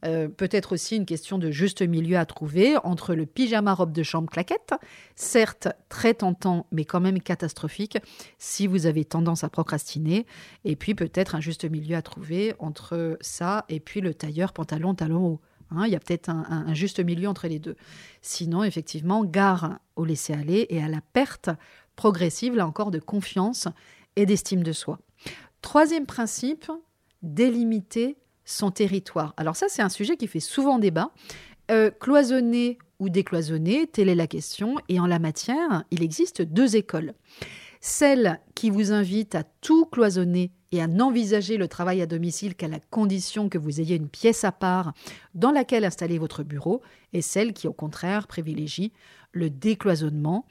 Euh, 0.04 0.26
peut-être 0.26 0.72
aussi 0.72 0.96
une 0.96 1.06
question 1.06 1.38
de 1.38 1.52
juste 1.52 1.82
milieu 1.82 2.16
à 2.16 2.26
trouver 2.26 2.76
entre 2.82 3.14
le 3.14 3.26
pyjama 3.26 3.74
robe 3.74 3.92
de 3.92 4.02
chambre 4.02 4.28
claquette, 4.28 4.74
certes 5.14 5.68
très 5.88 6.14
tentant 6.14 6.66
mais 6.72 6.84
quand 6.84 7.00
même 7.00 7.20
catastrophique 7.20 7.98
si 8.36 8.66
vous 8.66 8.86
avez 8.86 9.04
tendance 9.04 9.44
à 9.44 9.48
procrastiner, 9.48 10.26
et 10.64 10.74
puis 10.74 10.96
peut-être 10.96 11.36
un 11.36 11.40
juste 11.40 11.64
milieu 11.64 11.94
à 11.94 12.02
trouver 12.02 12.54
entre 12.58 13.16
ça 13.20 13.66
et 13.68 13.78
puis 13.78 14.00
le 14.00 14.14
tailleur 14.14 14.52
pantalon 14.52 14.96
talon 14.96 15.24
haut. 15.24 15.40
Hein, 15.78 15.86
il 15.86 15.92
y 15.92 15.96
a 15.96 16.00
peut-être 16.00 16.28
un, 16.28 16.72
juste 16.74 17.00
milieu 17.00 17.28
entre 17.28 17.48
les 17.48 17.58
deux. 17.58 17.76
Sinon, 18.22 18.64
effectivement, 18.64 19.24
gare 19.24 19.78
au 19.96 20.04
laisser-aller 20.04 20.66
et 20.70 20.82
à 20.82 20.88
la 20.88 21.00
perte 21.12 21.50
progressive, 21.96 22.54
là 22.54 22.66
encore, 22.66 22.90
de 22.90 22.98
confiance 22.98 23.68
et 24.16 24.26
d'estime 24.26 24.62
de 24.62 24.72
soi. 24.72 24.98
Troisième 25.62 26.06
principe, 26.06 26.70
délimiter 27.22 28.16
son 28.44 28.70
territoire. 28.70 29.34
Alors 29.36 29.56
ça, 29.56 29.66
c'est 29.68 29.82
un 29.82 29.88
sujet 29.88 30.16
qui 30.16 30.26
fait 30.26 30.40
souvent 30.40 30.78
débat. 30.78 31.10
Euh, 31.70 31.90
cloisonner 31.90 32.78
ou 33.00 33.08
décloisonner, 33.08 33.86
telle 33.86 34.08
est 34.08 34.14
la 34.14 34.26
question. 34.26 34.76
Et 34.88 35.00
en 35.00 35.06
la 35.06 35.18
matière, 35.18 35.84
il 35.90 36.02
existe 36.02 36.42
deux 36.42 36.76
écoles. 36.76 37.14
Celle 37.86 38.40
qui 38.54 38.70
vous 38.70 38.92
invite 38.92 39.34
à 39.34 39.42
tout 39.60 39.84
cloisonner 39.84 40.52
et 40.72 40.80
à 40.80 40.86
n'envisager 40.86 41.58
le 41.58 41.68
travail 41.68 42.00
à 42.00 42.06
domicile 42.06 42.54
qu'à 42.54 42.66
la 42.66 42.80
condition 42.80 43.50
que 43.50 43.58
vous 43.58 43.78
ayez 43.78 43.96
une 43.96 44.08
pièce 44.08 44.42
à 44.44 44.52
part 44.52 44.94
dans 45.34 45.50
laquelle 45.50 45.84
installer 45.84 46.16
votre 46.16 46.44
bureau, 46.44 46.80
et 47.12 47.20
celle 47.20 47.52
qui, 47.52 47.68
au 47.68 47.74
contraire, 47.74 48.26
privilégie 48.26 48.94
le 49.32 49.50
décloisonnement. 49.50 50.46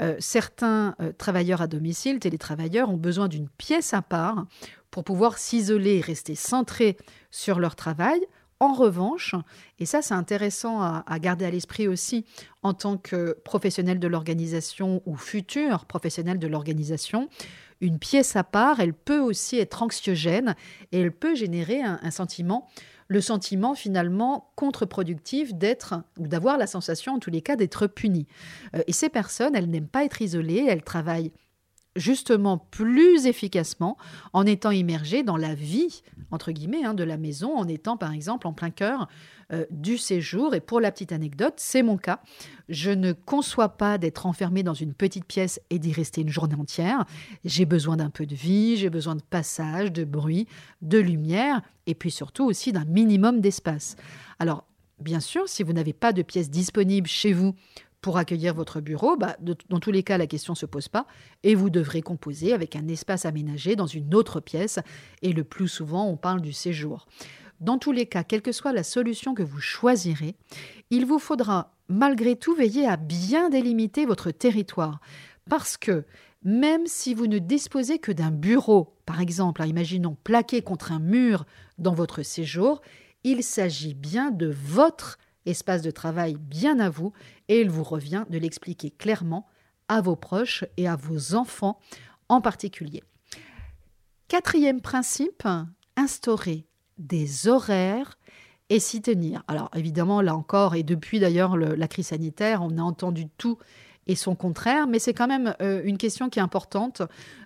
Euh, 0.00 0.16
certains 0.18 0.96
euh, 1.00 1.12
travailleurs 1.12 1.62
à 1.62 1.68
domicile, 1.68 2.18
télétravailleurs, 2.18 2.90
ont 2.90 2.96
besoin 2.96 3.28
d'une 3.28 3.48
pièce 3.48 3.94
à 3.94 4.02
part 4.02 4.46
pour 4.90 5.04
pouvoir 5.04 5.38
s'isoler 5.38 5.98
et 5.98 6.00
rester 6.00 6.34
centrés 6.34 6.96
sur 7.30 7.60
leur 7.60 7.76
travail. 7.76 8.20
En 8.62 8.74
revanche, 8.74 9.34
et 9.80 9.86
ça 9.86 10.02
c'est 10.02 10.14
intéressant 10.14 10.80
à, 10.80 11.18
garder 11.18 11.44
à 11.44 11.50
l'esprit 11.50 11.88
aussi 11.88 12.24
en 12.62 12.74
tant 12.74 12.96
que 12.96 13.36
professionnel 13.44 13.98
de 13.98 14.06
l'organisation 14.06 15.02
ou 15.04 15.16
futur 15.16 15.84
professionnel 15.84 16.38
de 16.38 16.46
l'organisation, 16.46 17.28
une 17.80 17.98
pièce 17.98 18.36
à 18.36 18.44
part, 18.44 18.78
elle 18.78 18.94
peut 18.94 19.18
aussi 19.18 19.58
être 19.58 19.82
anxiogène 19.82 20.54
et 20.92 21.00
elle 21.00 21.10
peut 21.10 21.34
générer 21.34 21.82
un, 21.82 22.12
sentiment, 22.12 22.68
le 23.08 23.20
sentiment 23.20 23.74
finalement 23.74 24.52
contre-productif 24.54 25.52
d'être 25.54 25.94
ou 26.16 26.28
d'avoir 26.28 26.56
la 26.56 26.68
sensation 26.68 27.14
en 27.14 27.18
tous 27.18 27.30
les 27.30 27.42
cas 27.42 27.56
d'être 27.56 27.88
puni. 27.88 28.28
Euh, 28.76 28.82
et 28.86 28.92
ces 28.92 29.08
personnes, 29.08 29.56
elles 29.56 29.68
n'aiment 29.68 29.88
pas 29.88 30.04
être 30.04 30.22
isolées, 30.22 30.66
elles 30.68 30.84
travaillent 30.84 31.32
justement 31.96 32.58
plus 32.58 33.26
efficacement 33.26 33.96
en 34.32 34.46
étant 34.46 34.70
immergées 34.70 35.22
dans 35.22 35.36
la 35.36 35.54
vie, 35.54 36.02
entre 36.30 36.52
guillemets, 36.52 36.84
hein, 36.84 36.94
de 36.94 37.04
la 37.04 37.16
maison, 37.16 37.56
en 37.56 37.68
étant 37.68 37.96
par 37.96 38.12
exemple 38.12 38.46
en 38.46 38.52
plein 38.52 38.70
cœur 38.70 39.08
euh, 39.52 39.66
du 39.70 39.98
séjour. 39.98 40.54
Et 40.54 40.60
pour 40.60 40.80
la 40.80 40.90
petite 40.90 41.12
anecdote, 41.12 41.54
c'est 41.56 41.82
mon 41.82 41.96
cas. 41.96 42.20
Je 42.68 42.90
ne 42.90 43.12
conçois 43.12 43.70
pas 43.70 43.98
d'être 43.98 44.26
enfermée 44.26 44.62
dans 44.62 44.74
une 44.74 44.94
petite 44.94 45.26
pièce 45.26 45.60
et 45.70 45.78
d'y 45.78 45.92
rester 45.92 46.22
une 46.22 46.30
journée 46.30 46.54
entière. 46.54 47.04
J'ai 47.44 47.66
besoin 47.66 47.96
d'un 47.96 48.10
peu 48.10 48.24
de 48.24 48.34
vie, 48.34 48.76
j'ai 48.76 48.90
besoin 48.90 49.14
de 49.14 49.22
passage, 49.22 49.92
de 49.92 50.04
bruit, 50.04 50.46
de 50.80 50.98
lumière, 50.98 51.60
et 51.86 51.94
puis 51.94 52.10
surtout 52.10 52.44
aussi 52.44 52.72
d'un 52.72 52.84
minimum 52.86 53.40
d'espace. 53.40 53.96
Alors, 54.38 54.64
bien 55.00 55.20
sûr, 55.20 55.48
si 55.48 55.62
vous 55.62 55.72
n'avez 55.72 55.92
pas 55.92 56.12
de 56.12 56.22
pièces 56.22 56.50
disponibles 56.50 57.08
chez 57.08 57.32
vous 57.32 57.54
pour 58.02 58.18
accueillir 58.18 58.52
votre 58.52 58.80
bureau, 58.80 59.16
bah, 59.16 59.36
dans 59.40 59.80
tous 59.80 59.92
les 59.92 60.02
cas, 60.02 60.18
la 60.18 60.26
question 60.26 60.52
ne 60.52 60.58
se 60.58 60.66
pose 60.66 60.88
pas 60.88 61.06
et 61.44 61.54
vous 61.54 61.70
devrez 61.70 62.02
composer 62.02 62.52
avec 62.52 62.76
un 62.76 62.88
espace 62.88 63.24
aménagé 63.24 63.76
dans 63.76 63.86
une 63.86 64.14
autre 64.14 64.40
pièce. 64.40 64.80
Et 65.22 65.32
le 65.32 65.44
plus 65.44 65.68
souvent, 65.68 66.06
on 66.08 66.16
parle 66.16 66.42
du 66.42 66.52
séjour. 66.52 67.06
Dans 67.60 67.78
tous 67.78 67.92
les 67.92 68.06
cas, 68.06 68.24
quelle 68.24 68.42
que 68.42 68.50
soit 68.50 68.72
la 68.72 68.82
solution 68.82 69.34
que 69.34 69.44
vous 69.44 69.60
choisirez, 69.60 70.34
il 70.90 71.06
vous 71.06 71.20
faudra 71.20 71.76
malgré 71.88 72.34
tout 72.34 72.54
veiller 72.54 72.88
à 72.88 72.96
bien 72.96 73.50
délimiter 73.50 74.04
votre 74.04 74.32
territoire. 74.32 75.00
Parce 75.48 75.76
que 75.76 76.04
même 76.42 76.86
si 76.86 77.14
vous 77.14 77.28
ne 77.28 77.38
disposez 77.38 78.00
que 78.00 78.10
d'un 78.10 78.32
bureau, 78.32 78.96
par 79.06 79.20
exemple, 79.20 79.64
imaginons 79.64 80.16
plaqué 80.24 80.60
contre 80.62 80.90
un 80.90 80.98
mur 80.98 81.46
dans 81.78 81.94
votre 81.94 82.24
séjour, 82.24 82.82
il 83.22 83.44
s'agit 83.44 83.94
bien 83.94 84.32
de 84.32 84.52
votre 84.52 85.18
espace 85.46 85.82
de 85.82 85.90
travail 85.90 86.36
bien 86.38 86.78
à 86.78 86.90
vous, 86.90 87.12
et 87.48 87.60
il 87.60 87.70
vous 87.70 87.84
revient 87.84 88.24
de 88.30 88.38
l'expliquer 88.38 88.90
clairement 88.90 89.46
à 89.88 90.00
vos 90.00 90.16
proches 90.16 90.64
et 90.76 90.88
à 90.88 90.96
vos 90.96 91.34
enfants 91.34 91.78
en 92.28 92.40
particulier. 92.40 93.02
Quatrième 94.28 94.80
principe, 94.80 95.46
instaurer 95.96 96.66
des 96.98 97.48
horaires 97.48 98.18
et 98.70 98.80
s'y 98.80 99.02
tenir. 99.02 99.42
Alors 99.48 99.70
évidemment, 99.74 100.22
là 100.22 100.34
encore, 100.34 100.74
et 100.74 100.82
depuis 100.82 101.20
d'ailleurs 101.20 101.56
la 101.56 101.88
crise 101.88 102.06
sanitaire, 102.06 102.62
on 102.62 102.78
a 102.78 102.82
entendu 102.82 103.28
tout 103.36 103.58
et 104.06 104.16
son 104.16 104.34
contraire, 104.34 104.86
mais 104.86 104.98
c'est 104.98 105.14
quand 105.14 105.28
même 105.28 105.54
euh, 105.60 105.82
une 105.84 105.98
question 105.98 106.28
qui 106.28 106.38
est 106.38 106.42
importante. 106.42 107.02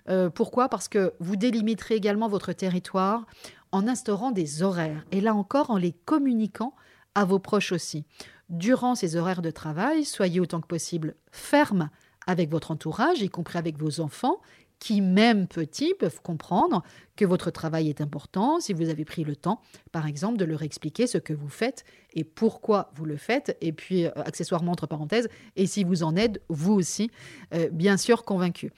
Euh, 0.09 0.29
pourquoi? 0.29 0.69
Parce 0.69 0.87
que 0.87 1.13
vous 1.19 1.35
délimiterez 1.35 1.95
également 1.95 2.27
votre 2.27 2.53
territoire 2.53 3.25
en 3.71 3.87
instaurant 3.87 4.31
des 4.31 4.63
horaires, 4.63 5.05
et 5.11 5.21
là 5.21 5.35
encore 5.35 5.69
en 5.69 5.77
les 5.77 5.91
communiquant 5.91 6.73
à 7.17 7.25
vos 7.25 7.39
proches 7.39 7.71
aussi. 7.71 8.05
Durant 8.47 8.93
ces 8.93 9.15
horaires 9.15 9.41
de 9.41 9.49
travail, 9.49 10.05
soyez 10.05 10.39
autant 10.39 10.61
que 10.61 10.67
possible 10.67 11.15
ferme 11.31 11.89
avec 12.27 12.51
votre 12.51 12.69
entourage, 12.69 13.23
y 13.23 13.29
compris 13.29 13.57
avec 13.57 13.79
vos 13.79 14.01
enfants, 14.01 14.39
qui, 14.77 15.01
même 15.01 15.47
petits, 15.47 15.95
peuvent 15.97 16.21
comprendre 16.21 16.83
que 17.15 17.25
votre 17.25 17.49
travail 17.49 17.89
est 17.89 18.01
important 18.01 18.59
si 18.59 18.71
vous 18.71 18.89
avez 18.89 19.03
pris 19.03 19.23
le 19.23 19.35
temps, 19.35 19.59
par 19.91 20.05
exemple, 20.05 20.37
de 20.37 20.45
leur 20.45 20.61
expliquer 20.61 21.07
ce 21.07 21.17
que 21.17 21.33
vous 21.33 21.49
faites 21.49 21.85
et 22.13 22.23
pourquoi 22.23 22.91
vous 22.93 23.05
le 23.05 23.17
faites, 23.17 23.57
et 23.61 23.71
puis, 23.71 24.05
euh, 24.05 24.11
accessoirement, 24.17 24.73
entre 24.73 24.85
parenthèses, 24.85 25.27
et 25.55 25.65
si 25.65 25.83
vous 25.83 26.03
en 26.03 26.15
êtes, 26.15 26.39
vous 26.49 26.73
aussi, 26.73 27.09
euh, 27.55 27.67
bien 27.71 27.97
sûr, 27.97 28.25
convaincu. 28.25 28.71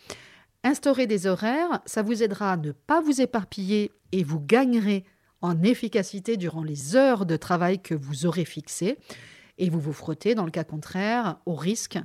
Instaurer 0.64 1.08
des 1.08 1.28
horaires, 1.28 1.82
ça 1.86 2.04
vous 2.04 2.24
aidera 2.24 2.54
à 2.54 2.58
ne 2.58 2.72
pas 2.72 3.02
vous 3.02 3.20
éparpiller 3.20 3.92
et 4.14 4.24
vous 4.24 4.40
gagnerez 4.40 5.04
en 5.42 5.62
efficacité 5.64 6.38
durant 6.38 6.64
les 6.64 6.96
heures 6.96 7.26
de 7.26 7.38
travail 7.38 7.80
que 7.80 7.96
vous 7.96 8.26
aurez 8.26 8.46
fixées. 8.46 8.98
Et 9.58 9.70
vous 9.70 9.80
vous 9.80 9.94
frottez, 9.94 10.36
dans 10.36 10.46
le 10.46 10.52
cas 10.52 10.64
contraire, 10.64 11.38
au 11.46 11.56
risque 11.56 12.00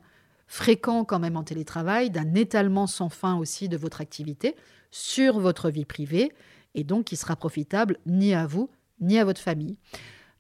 fréquent 0.47 1.05
quand 1.05 1.19
même 1.19 1.37
en 1.37 1.45
télétravail 1.45 2.11
d'un 2.11 2.35
étalement 2.35 2.87
sans 2.87 3.09
fin 3.09 3.37
aussi 3.37 3.69
de 3.69 3.76
votre 3.76 4.00
activité 4.00 4.57
sur 4.91 5.41
votre 5.41 5.71
vie 5.71 5.85
privée 5.85 6.33
et 6.75 6.85
donc 6.85 7.07
qui 7.07 7.17
sera 7.17 7.37
profitable 7.37 7.99
ni 8.07 8.35
à 8.35 8.47
vous 8.47 8.71
ni 9.00 9.19
à 9.19 9.25
votre 9.25 9.41
famille. 9.41 9.76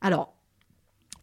Alors, 0.00 0.33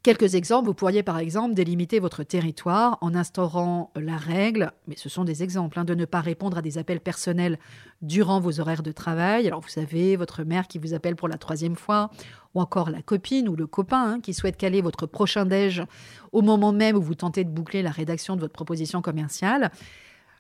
Quelques 0.03 0.33
exemples, 0.33 0.65
vous 0.65 0.73
pourriez 0.73 1.03
par 1.03 1.19
exemple 1.19 1.53
délimiter 1.53 1.99
votre 1.99 2.23
territoire 2.23 2.97
en 3.01 3.13
instaurant 3.13 3.91
la 3.95 4.17
règle, 4.17 4.71
mais 4.87 4.95
ce 4.95 5.09
sont 5.09 5.23
des 5.23 5.43
exemples, 5.43 5.77
hein, 5.77 5.85
de 5.85 5.93
ne 5.93 6.05
pas 6.05 6.21
répondre 6.21 6.57
à 6.57 6.63
des 6.63 6.79
appels 6.79 6.99
personnels 6.99 7.59
durant 8.01 8.39
vos 8.39 8.59
horaires 8.59 8.81
de 8.81 8.91
travail. 8.91 9.45
Alors 9.45 9.61
vous 9.61 9.69
savez, 9.69 10.15
votre 10.15 10.41
mère 10.41 10.67
qui 10.67 10.79
vous 10.79 10.95
appelle 10.95 11.15
pour 11.15 11.27
la 11.27 11.37
troisième 11.37 11.75
fois, 11.75 12.09
ou 12.55 12.61
encore 12.61 12.89
la 12.89 13.03
copine 13.03 13.47
ou 13.47 13.55
le 13.55 13.67
copain 13.67 14.13
hein, 14.13 14.19
qui 14.21 14.33
souhaite 14.33 14.57
caler 14.57 14.81
votre 14.81 15.05
prochain 15.05 15.45
déj 15.45 15.83
au 16.31 16.41
moment 16.41 16.71
même 16.71 16.97
où 16.97 17.01
vous 17.03 17.13
tentez 17.13 17.43
de 17.43 17.51
boucler 17.51 17.83
la 17.83 17.91
rédaction 17.91 18.35
de 18.35 18.41
votre 18.41 18.53
proposition 18.53 19.03
commerciale. 19.03 19.69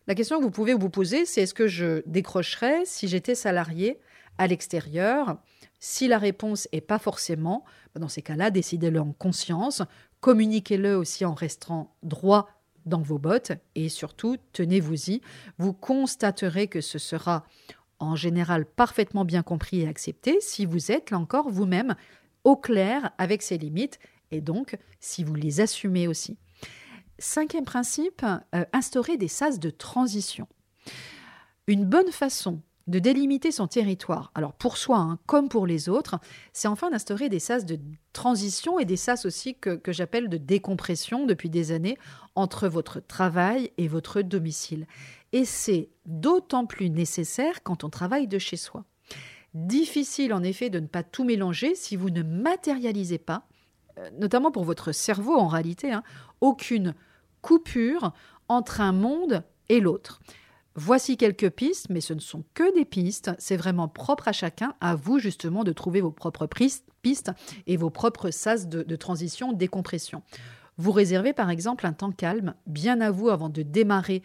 La 0.07 0.15
question 0.15 0.39
que 0.39 0.43
vous 0.43 0.49
pouvez 0.49 0.73
vous 0.73 0.89
poser, 0.89 1.27
c'est 1.27 1.43
est-ce 1.43 1.53
que 1.53 1.67
je 1.67 2.01
décrocherais 2.07 2.81
si 2.85 3.07
j'étais 3.07 3.35
salarié 3.35 3.99
à 4.39 4.47
l'extérieur? 4.47 5.37
Si 5.81 6.07
la 6.07 6.19
réponse 6.19 6.69
est 6.71 6.79
pas 6.79 6.99
forcément, 6.99 7.65
bah, 7.93 7.99
dans 7.99 8.07
ces 8.07 8.21
cas-là, 8.21 8.51
décidez-le 8.51 9.01
en 9.01 9.11
conscience, 9.11 9.81
communiquez-le 10.21 10.95
aussi 10.95 11.25
en 11.25 11.33
restant 11.33 11.93
droit 12.03 12.47
dans 12.85 13.01
vos 13.01 13.17
bottes 13.17 13.51
et 13.75 13.89
surtout, 13.89 14.37
tenez-vous-y. 14.53 15.21
Vous 15.57 15.73
constaterez 15.73 16.67
que 16.67 16.81
ce 16.81 16.99
sera 16.99 17.45
en 17.99 18.15
général 18.15 18.65
parfaitement 18.65 19.25
bien 19.25 19.41
compris 19.41 19.81
et 19.81 19.87
accepté 19.87 20.37
si 20.39 20.65
vous 20.65 20.91
êtes, 20.91 21.09
là 21.09 21.19
encore, 21.19 21.49
vous-même 21.49 21.95
au 22.43 22.55
clair 22.55 23.11
avec 23.17 23.41
ces 23.41 23.57
limites 23.57 23.99
et 24.29 24.39
donc 24.39 24.77
si 24.99 25.23
vous 25.23 25.35
les 25.35 25.61
assumez 25.61 26.07
aussi. 26.07 26.37
Cinquième 27.17 27.65
principe, 27.65 28.23
euh, 28.23 28.65
instaurer 28.71 29.17
des 29.17 29.27
sas 29.27 29.59
de 29.59 29.69
transition. 29.71 30.47
Une 31.67 31.85
bonne 31.85 32.11
façon 32.11 32.61
de 32.87 32.99
délimiter 32.99 33.51
son 33.51 33.67
territoire, 33.67 34.31
alors 34.35 34.53
pour 34.53 34.77
soi 34.77 34.97
hein, 34.97 35.19
comme 35.25 35.49
pour 35.49 35.67
les 35.67 35.89
autres, 35.89 36.19
c'est 36.53 36.67
enfin 36.67 36.89
d'instaurer 36.89 37.29
des 37.29 37.39
sas 37.39 37.65
de 37.65 37.79
transition 38.13 38.79
et 38.79 38.85
des 38.85 38.97
sas 38.97 39.25
aussi 39.25 39.55
que, 39.55 39.79
j'appelle 39.87 40.29
de 40.29 40.37
décompression 40.37 41.25
depuis 41.25 41.49
des 41.49 41.71
années 41.71 41.97
entre 42.35 42.67
votre 42.67 42.99
travail 42.99 43.71
et 43.77 43.87
votre 43.87 44.21
domicile. 44.21 44.87
Et 45.31 45.45
c'est 45.45 45.89
d'autant 46.05 46.65
plus 46.65 46.89
nécessaire 46.89 47.63
quand 47.63 47.83
on 47.83 47.89
travaille 47.89 48.27
de 48.27 48.39
chez 48.39 48.57
soi. 48.57 48.83
Difficile 49.53 50.33
en 50.33 50.43
effet 50.43 50.69
de 50.69 50.79
ne 50.79 50.87
pas 50.87 51.03
tout 51.03 51.23
mélanger 51.23 51.75
si 51.75 51.95
vous 51.95 52.09
ne 52.09 52.23
matérialisez 52.23 53.17
pas, 53.17 53.47
euh, 53.97 54.09
notamment 54.17 54.51
pour 54.51 54.63
votre 54.63 54.91
cerveau 54.91 55.35
en 55.35 55.47
réalité, 55.47 55.91
hein, 55.91 56.03
aucune 56.39 56.95
coupure 57.41 58.13
entre 58.47 58.81
un 58.81 58.91
monde 58.91 59.43
et 59.69 59.79
l'autre. 59.79 60.21
Voici 60.75 61.17
quelques 61.17 61.49
pistes, 61.49 61.87
mais 61.89 61.99
ce 61.99 62.13
ne 62.13 62.19
sont 62.19 62.45
que 62.53 62.73
des 62.73 62.85
pistes. 62.85 63.31
C'est 63.39 63.57
vraiment 63.57 63.89
propre 63.89 64.29
à 64.29 64.31
chacun, 64.31 64.73
à 64.79 64.95
vous 64.95 65.19
justement 65.19 65.63
de 65.63 65.73
trouver 65.73 65.99
vos 65.99 66.11
propres 66.11 66.47
pistes 67.01 67.31
et 67.67 67.75
vos 67.75 67.89
propres 67.89 68.31
sas 68.31 68.69
de, 68.69 68.81
de 68.83 68.95
transition, 68.95 69.51
décompression. 69.51 70.23
Vous 70.77 70.91
réservez 70.93 71.33
par 71.33 71.49
exemple 71.49 71.85
un 71.85 71.93
temps 71.93 72.11
calme, 72.11 72.53
bien 72.67 73.01
à 73.01 73.11
vous 73.11 73.29
avant 73.29 73.49
de 73.49 73.61
démarrer 73.63 74.23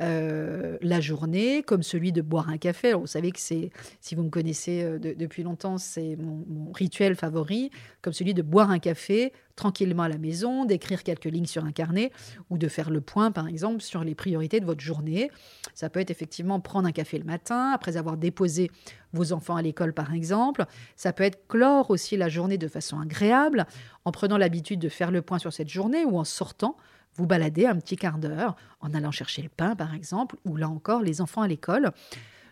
euh, 0.00 0.76
la 0.80 1.00
journée, 1.00 1.62
comme 1.62 1.84
celui 1.84 2.10
de 2.10 2.20
boire 2.20 2.48
un 2.48 2.58
café. 2.58 2.94
Vous 2.94 3.06
savez 3.06 3.30
que 3.30 3.38
c'est, 3.38 3.70
si 4.00 4.16
vous 4.16 4.24
me 4.24 4.28
connaissez 4.28 4.82
euh, 4.82 4.98
depuis 4.98 5.44
longtemps, 5.44 5.78
c'est 5.78 6.16
mon, 6.16 6.72
rituel 6.72 7.14
favori, 7.14 7.70
comme 8.02 8.12
celui 8.12 8.34
de 8.34 8.42
boire 8.42 8.70
un 8.70 8.80
café 8.80 9.32
tranquillement 9.54 10.02
à 10.02 10.08
la 10.08 10.18
maison, 10.18 10.64
d'écrire 10.64 11.04
quelques 11.04 11.26
lignes 11.26 11.46
sur 11.46 11.64
un 11.64 11.70
carnet 11.70 12.10
ou 12.50 12.58
de 12.58 12.66
faire 12.66 12.90
le 12.90 13.00
point, 13.00 13.30
par 13.30 13.46
exemple, 13.46 13.82
sur 13.82 14.02
les 14.02 14.16
priorités 14.16 14.58
de 14.58 14.66
votre 14.66 14.80
journée. 14.80 15.30
Ça 15.74 15.88
peut 15.88 16.00
être 16.00 16.10
effectivement 16.10 16.58
prendre 16.58 16.88
un 16.88 16.92
café 16.92 17.16
le 17.16 17.24
matin, 17.24 17.70
après 17.72 17.96
avoir 17.96 18.16
déposé 18.16 18.72
vos 19.12 19.32
enfants 19.32 19.54
à 19.54 19.62
l'école, 19.62 19.92
par 19.92 20.12
exemple. 20.12 20.66
Ça 20.96 21.12
peut 21.12 21.22
être 21.22 21.46
clore 21.46 21.90
aussi 21.90 22.16
la 22.16 22.28
journée 22.28 22.58
de 22.58 22.66
façon 22.66 22.98
agréable, 22.98 23.64
en 24.04 24.10
prenant 24.10 24.38
l'habitude 24.38 24.80
de 24.80 24.88
faire 24.88 25.12
le 25.12 25.22
point 25.22 25.38
sur 25.38 25.52
cette 25.52 25.68
journée 25.68 26.04
ou 26.04 26.18
en 26.18 26.24
sortant 26.24 26.76
vous 27.16 27.26
baladez 27.26 27.66
un 27.66 27.76
petit 27.76 27.96
quart 27.96 28.18
d'heure 28.18 28.56
en 28.80 28.94
allant 28.94 29.10
chercher 29.10 29.42
le 29.42 29.48
pain, 29.48 29.76
par 29.76 29.94
exemple, 29.94 30.36
ou 30.44 30.56
là 30.56 30.68
encore 30.68 31.02
les 31.02 31.20
enfants 31.20 31.42
à 31.42 31.48
l'école. 31.48 31.92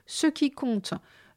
Ce 0.07 0.27
qui 0.27 0.51
compte 0.51 0.95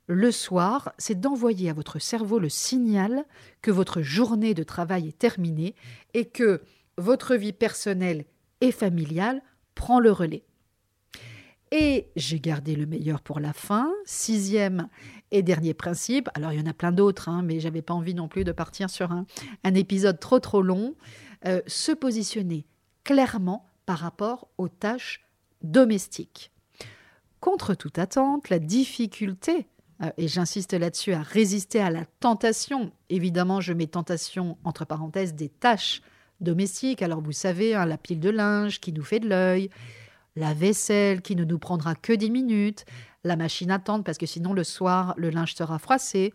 le 0.07 0.31
soir, 0.31 0.93
c'est 0.97 1.19
d'envoyer 1.19 1.69
à 1.69 1.73
votre 1.73 1.99
cerveau 1.99 2.37
le 2.37 2.49
signal 2.49 3.25
que 3.61 3.71
votre 3.71 4.01
journée 4.01 4.53
de 4.53 4.63
travail 4.63 5.07
est 5.07 5.17
terminée 5.17 5.75
et 6.13 6.25
que 6.25 6.61
votre 6.97 7.35
vie 7.35 7.53
personnelle 7.53 8.25
et 8.61 8.71
familiale 8.71 9.41
prend 9.73 9.99
le 9.99 10.11
relais. 10.11 10.43
Et 11.71 12.07
j'ai 12.15 12.39
gardé 12.39 12.75
le 12.75 12.85
meilleur 12.85 13.21
pour 13.21 13.39
la 13.39 13.51
fin. 13.51 13.91
Sixième 14.05 14.87
et 15.31 15.41
dernier 15.41 15.73
principe. 15.73 16.29
Alors 16.35 16.53
il 16.53 16.59
y 16.59 16.61
en 16.61 16.69
a 16.69 16.73
plein 16.73 16.91
d'autres, 16.91 17.27
hein, 17.27 17.41
mais 17.41 17.59
j'avais 17.59 17.81
pas 17.81 17.93
envie 17.93 18.13
non 18.13 18.27
plus 18.27 18.43
de 18.43 18.51
partir 18.51 18.89
sur 18.89 19.11
un, 19.11 19.25
épisode 19.63 20.19
trop 20.19 20.39
trop 20.39 20.61
long. 20.61 20.95
Euh, 21.45 21.61
se 21.65 21.91
positionner 21.91 22.65
clairement 23.05 23.65
par 23.85 23.99
rapport 23.99 24.49
aux 24.57 24.67
tâches 24.67 25.23
domestiques. 25.61 26.51
Contre 27.39 27.73
toute 27.73 27.99
attente, 27.99 28.49
la 28.49 28.59
difficulté, 28.59 29.67
euh, 30.01 30.09
et 30.17 30.27
j'insiste 30.27 30.73
là-dessus, 30.73 31.13
à 31.13 31.21
résister 31.21 31.79
à 31.79 31.89
la 31.89 32.05
tentation, 32.19 32.91
évidemment 33.09 33.61
je 33.61 33.71
mets 33.71 33.87
tentation 33.87 34.57
entre 34.65 34.83
parenthèses 34.83 35.35
des 35.35 35.47
tâches 35.47 36.01
domestiques, 36.41 37.01
alors 37.01 37.21
vous 37.21 37.31
savez, 37.31 37.75
hein, 37.75 37.85
la 37.85 37.97
pile 37.97 38.19
de 38.19 38.29
linge 38.29 38.81
qui 38.81 38.91
nous 38.91 39.03
fait 39.03 39.21
de 39.21 39.29
l'œil, 39.29 39.69
la 40.35 40.53
vaisselle 40.53 41.21
qui 41.21 41.35
ne 41.37 41.45
nous 41.45 41.59
prendra 41.59 41.95
que 41.95 42.11
10 42.11 42.29
minutes, 42.31 42.85
la 43.23 43.37
machine 43.37 43.71
à 43.71 43.79
tendre 43.79 44.03
parce 44.03 44.17
que 44.17 44.25
sinon 44.25 44.51
le 44.51 44.63
soir 44.63 45.13
le 45.17 45.29
linge 45.29 45.55
sera 45.55 45.79
froissé, 45.79 46.33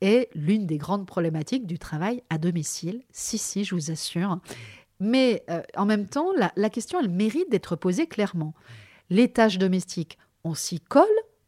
est 0.00 0.28
l'une 0.34 0.66
des 0.66 0.78
grandes 0.78 1.06
problématiques 1.06 1.66
du 1.66 1.78
travail 1.78 2.22
à 2.30 2.38
domicile. 2.38 3.02
Si, 3.10 3.38
si, 3.38 3.64
je 3.64 3.74
vous 3.74 3.90
assure. 3.90 4.38
Mais 5.04 5.44
euh, 5.50 5.60
en 5.76 5.84
même 5.84 6.06
temps, 6.06 6.28
la, 6.56 6.70
question, 6.70 6.98
elle 6.98 7.10
mérite 7.10 7.50
d'être 7.50 7.76
posée 7.76 8.06
clairement. 8.06 8.54
Les 9.10 9.30
tâches 9.30 9.58
domestiques, 9.58 10.18
on 10.44 10.54
s'y 10.54 10.80
colle 10.80 11.04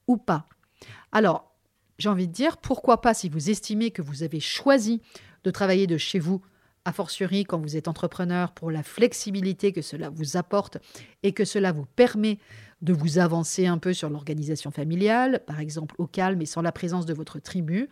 ou 0.07 0.19
pas? 0.19 0.47
Alors, 1.11 1.55
j'ai 1.99 2.11
envie 2.11 2.29
de 2.29 2.33
dire, 2.33 2.59
pourquoi 2.59 3.01
pas 3.01 3.15
si 3.15 3.31
vous 3.31 3.49
estimez 3.49 3.93
que 3.93 4.03
vous 4.03 4.23
avez 4.23 4.41
choisi 4.41 5.01
de 5.45 5.51
travailler 5.51 5.87
de 5.87 5.97
chez 5.97 6.19
vous 6.19 6.43
a 6.85 6.93
fortiori 6.93 7.45
quand 7.45 7.59
vous 7.59 7.79
êtes 7.79 7.89
entrepreneur, 7.89 8.53
pour 8.53 8.71
la 8.71 8.83
flexibilité 8.83 9.73
que 9.73 9.81
cela 9.81 10.11
vous 10.11 10.37
apporte 10.37 10.77
et 11.23 11.33
que 11.33 11.47
cela 11.47 11.73
vous 11.73 11.87
permet 11.87 12.39
de 12.83 12.93
vous 12.93 13.17
avancer 13.17 13.67
un 13.67 13.79
peu 13.79 13.95
sur 13.95 14.11
l'organisation 14.11 14.71
familiale, 14.71 15.43
par 15.47 15.61
exemple 15.61 15.95
au 15.97 16.07
calme 16.07 16.43
et 16.43 16.47
sans 16.47 16.61
la 16.61 16.73
présence 16.73 17.07
de 17.07 17.15
votre 17.15 17.39
tribu. 17.39 17.89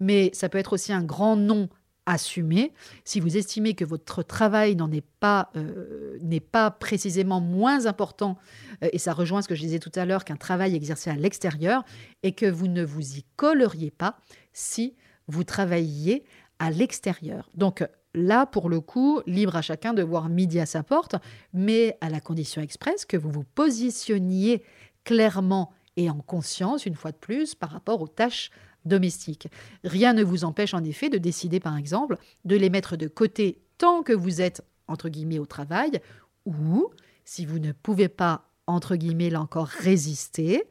Mais 0.00 0.30
ça 0.34 0.50
peut 0.50 0.58
être 0.58 0.74
aussi 0.74 0.92
un 0.92 1.02
grand 1.02 1.34
non 1.34 1.70
assumé. 2.08 2.72
Si 3.04 3.20
vous 3.20 3.36
estimez 3.36 3.74
que 3.74 3.84
votre 3.84 4.22
travail 4.22 4.74
n'en 4.74 4.90
est 4.90 5.04
pas, 5.20 5.50
euh, 5.56 6.18
n'est 6.22 6.40
pas 6.40 6.70
précisément 6.70 7.40
moins 7.40 7.86
important, 7.86 8.38
euh, 8.82 8.88
et 8.92 8.98
ça 8.98 9.12
rejoint 9.12 9.42
ce 9.42 9.48
que 9.48 9.54
je 9.54 9.60
disais 9.60 9.78
tout 9.78 9.92
à 9.94 10.06
l'heure, 10.06 10.24
qu'un 10.24 10.36
travail 10.36 10.74
exercé 10.74 11.10
à 11.10 11.14
l'extérieur, 11.14 11.84
et 12.22 12.32
que 12.32 12.46
vous 12.46 12.66
ne 12.66 12.82
vous 12.82 13.18
y 13.18 13.24
colleriez 13.36 13.90
pas 13.90 14.18
si 14.52 14.96
vous 15.28 15.44
travailliez 15.44 16.24
à 16.58 16.70
l'extérieur. 16.70 17.50
Donc 17.54 17.86
là, 18.14 18.46
pour 18.46 18.70
le 18.70 18.80
coup, 18.80 19.20
libre 19.26 19.56
à 19.56 19.62
chacun 19.62 19.92
de 19.92 20.02
voir 20.02 20.30
midi 20.30 20.58
à 20.58 20.66
sa 20.66 20.82
porte, 20.82 21.16
mais 21.52 21.98
à 22.00 22.08
la 22.08 22.20
condition 22.20 22.62
expresse 22.62 23.04
que 23.04 23.18
vous 23.18 23.30
vous 23.30 23.44
positionniez 23.44 24.62
clairement 25.04 25.72
et 25.98 26.08
en 26.10 26.20
conscience, 26.20 26.86
une 26.86 26.94
fois 26.94 27.10
de 27.10 27.16
plus, 27.16 27.54
par 27.54 27.70
rapport 27.70 28.00
aux 28.00 28.08
tâches 28.08 28.50
domestiques. 28.84 29.48
Rien 29.84 30.12
ne 30.12 30.22
vous 30.22 30.44
empêche 30.44 30.74
en 30.74 30.84
effet 30.84 31.08
de 31.08 31.18
décider, 31.18 31.60
par 31.60 31.76
exemple, 31.76 32.16
de 32.44 32.56
les 32.56 32.70
mettre 32.70 32.96
de 32.96 33.08
côté 33.08 33.60
tant 33.78 34.02
que 34.02 34.12
vous 34.12 34.40
êtes, 34.40 34.62
entre 34.86 35.08
guillemets, 35.08 35.38
au 35.38 35.46
travail, 35.46 36.00
ou, 36.46 36.90
si 37.24 37.46
vous 37.46 37.58
ne 37.58 37.72
pouvez 37.72 38.08
pas, 38.08 38.50
entre 38.66 38.96
guillemets, 38.96 39.30
là 39.30 39.40
encore, 39.40 39.66
résister, 39.66 40.64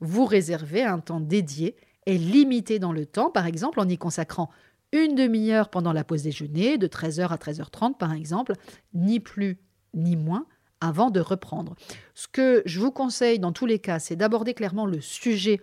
vous 0.00 0.24
réservez 0.24 0.82
un 0.82 0.98
temps 0.98 1.20
dédié 1.20 1.76
et 2.06 2.18
limité 2.18 2.78
dans 2.78 2.92
le 2.92 3.06
temps, 3.06 3.30
par 3.30 3.46
exemple 3.46 3.80
en 3.80 3.88
y 3.88 3.96
consacrant 3.96 4.50
une 4.92 5.14
demi-heure 5.14 5.70
pendant 5.70 5.92
la 5.92 6.04
pause 6.04 6.22
déjeuner, 6.22 6.78
de 6.78 6.86
13h 6.86 7.28
à 7.28 7.36
13h30 7.36 7.96
par 7.96 8.12
exemple, 8.12 8.52
ni 8.92 9.18
plus 9.18 9.58
ni 9.92 10.16
moins, 10.16 10.46
avant 10.80 11.10
de 11.10 11.20
reprendre. 11.20 11.74
Ce 12.14 12.28
que 12.28 12.62
je 12.66 12.78
vous 12.78 12.92
conseille 12.92 13.38
dans 13.38 13.52
tous 13.52 13.66
les 13.66 13.78
cas, 13.78 13.98
c'est 13.98 14.16
d'aborder 14.16 14.54
clairement 14.54 14.86
le 14.86 15.00
sujet 15.00 15.60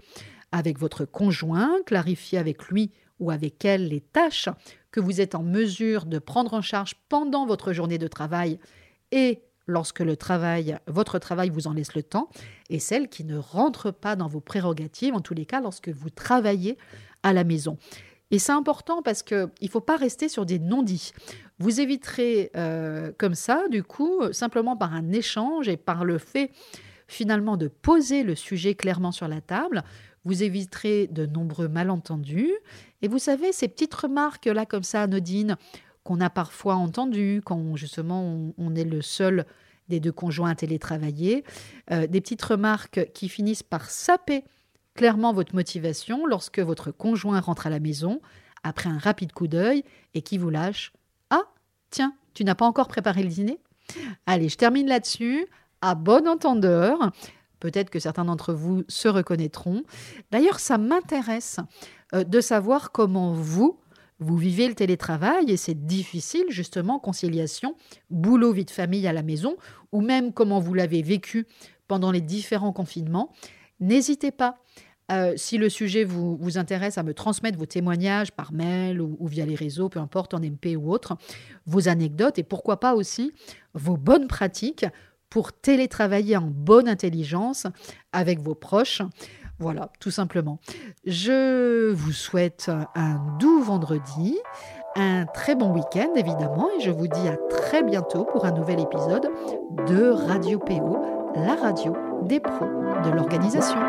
avec 0.51 0.77
votre 0.79 1.05
conjoint, 1.05 1.77
clarifier 1.85 2.37
avec 2.37 2.67
lui 2.67 2.91
ou 3.19 3.31
avec 3.31 3.63
elle 3.65 3.87
les 3.87 4.01
tâches 4.01 4.49
que 4.91 4.99
vous 4.99 5.21
êtes 5.21 5.35
en 5.35 5.43
mesure 5.43 6.05
de 6.05 6.19
prendre 6.19 6.53
en 6.53 6.61
charge 6.61 6.95
pendant 7.07 7.45
votre 7.45 7.73
journée 7.73 7.97
de 7.97 8.07
travail 8.07 8.59
et 9.11 9.41
lorsque 9.67 9.99
le 9.99 10.17
travail, 10.17 10.77
votre 10.87 11.19
travail 11.19 11.49
vous 11.49 11.67
en 11.67 11.73
laisse 11.73 11.95
le 11.95 12.03
temps, 12.03 12.29
et 12.69 12.79
celles 12.79 13.07
qui 13.07 13.23
ne 13.23 13.37
rentrent 13.37 13.91
pas 13.91 14.15
dans 14.15 14.27
vos 14.27 14.41
prérogatives, 14.41 15.13
en 15.13 15.21
tous 15.21 15.33
les 15.33 15.45
cas 15.45 15.61
lorsque 15.61 15.89
vous 15.89 16.09
travaillez 16.09 16.77
à 17.23 17.33
la 17.33 17.43
maison. 17.43 17.77
Et 18.31 18.39
c'est 18.39 18.53
important 18.53 19.01
parce 19.01 19.23
qu'il 19.23 19.49
ne 19.61 19.67
faut 19.67 19.81
pas 19.81 19.97
rester 19.97 20.29
sur 20.29 20.45
des 20.45 20.57
non-dits. 20.57 21.11
Vous 21.59 21.81
éviterez 21.81 22.49
euh, 22.55 23.11
comme 23.17 23.35
ça, 23.35 23.67
du 23.69 23.83
coup, 23.83 24.21
simplement 24.31 24.77
par 24.77 24.93
un 24.93 25.11
échange 25.11 25.67
et 25.67 25.77
par 25.77 26.05
le 26.05 26.17
fait 26.17 26.51
finalement 27.07 27.57
de 27.57 27.67
poser 27.67 28.23
le 28.23 28.35
sujet 28.35 28.73
clairement 28.73 29.11
sur 29.11 29.27
la 29.27 29.41
table, 29.41 29.83
vous 30.25 30.43
éviterez 30.43 31.07
de 31.07 31.25
nombreux 31.25 31.67
malentendus. 31.67 32.51
Et 33.01 33.07
vous 33.07 33.19
savez, 33.19 33.51
ces 33.51 33.67
petites 33.67 33.93
remarques 33.93 34.45
là 34.45 34.65
comme 34.65 34.83
ça, 34.83 35.03
anodines, 35.03 35.57
qu'on 36.03 36.19
a 36.21 36.29
parfois 36.29 36.75
entendues 36.75 37.41
quand 37.43 37.75
justement 37.75 38.51
on, 38.57 38.75
est 38.75 38.83
le 38.83 39.01
seul 39.01 39.45
des 39.87 39.99
deux 39.99 40.11
conjoints 40.11 40.51
à 40.51 40.55
télétravailler, 40.55 41.43
euh, 41.91 42.07
des 42.07 42.21
petites 42.21 42.41
remarques 42.41 43.11
qui 43.13 43.29
finissent 43.29 43.63
par 43.63 43.89
saper 43.89 44.43
clairement 44.95 45.33
votre 45.33 45.55
motivation 45.55 46.25
lorsque 46.25 46.59
votre 46.59 46.91
conjoint 46.91 47.39
rentre 47.39 47.67
à 47.67 47.69
la 47.69 47.79
maison 47.79 48.21
après 48.63 48.89
un 48.89 48.97
rapide 48.97 49.31
coup 49.33 49.47
d'œil 49.47 49.83
et 50.13 50.21
qui 50.21 50.37
vous 50.37 50.49
lâche 50.49 50.93
Ah, 51.29 51.43
tiens, 51.89 52.13
tu 52.33 52.43
n'as 52.43 52.55
pas 52.55 52.65
encore 52.65 52.87
préparé 52.87 53.23
le 53.23 53.29
dîner? 53.29 53.59
Allez, 54.25 54.49
je 54.49 54.57
termine 54.57 54.87
là-dessus. 54.87 55.45
À 55.81 55.95
bon 55.95 56.27
entendeur. 56.27 57.11
Peut-être 57.61 57.89
que 57.89 57.99
certains 57.99 58.25
d'entre 58.25 58.53
vous 58.53 58.83
se 58.89 59.07
reconnaîtront. 59.07 59.83
D'ailleurs, 60.31 60.59
ça 60.59 60.77
m'intéresse 60.77 61.61
euh, 62.13 62.25
de 62.25 62.41
savoir 62.41 62.91
comment 62.91 63.31
vous, 63.33 63.79
vous 64.19 64.35
vivez 64.35 64.67
le 64.67 64.75
télétravail 64.75 65.49
et 65.49 65.57
c'est 65.57 65.85
difficile 65.85 66.45
justement, 66.49 66.99
conciliation, 66.99 67.75
boulot, 68.09 68.51
vie 68.51 68.65
de 68.65 68.71
famille 68.71 69.07
à 69.07 69.13
la 69.13 69.23
maison, 69.23 69.55
ou 69.93 70.01
même 70.01 70.33
comment 70.33 70.59
vous 70.59 70.73
l'avez 70.73 71.01
vécu 71.01 71.47
pendant 71.87 72.11
les 72.11 72.21
différents 72.21 72.73
confinements. 72.73 73.31
N'hésitez 73.79 74.31
pas, 74.31 74.57
euh, 75.11 75.33
si 75.35 75.57
le 75.57 75.69
sujet 75.69 76.03
vous, 76.03 76.37
vous, 76.37 76.57
intéresse, 76.57 76.97
à 76.97 77.03
me 77.03 77.13
transmettre 77.13 77.57
vos 77.57 77.65
témoignages 77.65 78.31
par 78.31 78.53
mail 78.53 79.01
ou, 79.01 79.27
via 79.27 79.45
les 79.45 79.55
réseaux, 79.55 79.89
peu 79.89 79.99
importe, 79.99 80.33
en 80.33 80.39
MP 80.39 80.77
ou 80.77 80.91
autre, 80.91 81.17
vos 81.65 81.89
anecdotes 81.89 82.39
et 82.39 82.43
pourquoi 82.43 82.79
pas 82.79 82.95
aussi 82.95 83.33
vos 83.73 83.97
bonnes 83.97 84.27
pratiques 84.27 84.85
pour 85.31 85.53
télétravailler 85.53 86.37
en 86.37 86.45
bonne 86.45 86.87
intelligence 86.87 87.65
avec 88.13 88.39
vos 88.39 88.53
proches. 88.53 89.01
Voilà, 89.57 89.89
tout 89.99 90.11
simplement. 90.11 90.59
Je 91.05 91.91
vous 91.91 92.11
souhaite 92.11 92.69
un 92.95 93.15
doux 93.39 93.61
vendredi, 93.61 94.37
un 94.95 95.25
très 95.25 95.55
bon 95.55 95.71
week-end 95.71 96.09
évidemment, 96.15 96.67
et 96.77 96.81
je 96.81 96.91
vous 96.91 97.07
dis 97.07 97.27
à 97.27 97.37
très 97.49 97.81
bientôt 97.81 98.25
pour 98.25 98.45
un 98.45 98.51
nouvel 98.51 98.79
épisode 98.79 99.29
de 99.87 100.09
Radio 100.09 100.59
PO, 100.59 100.97
la 101.35 101.55
radio 101.55 101.95
des 102.23 102.39
pros 102.39 102.65
de 103.05 103.09
l'organisation. 103.15 103.79